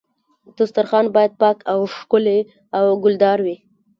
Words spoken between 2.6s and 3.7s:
او ګلدار وي.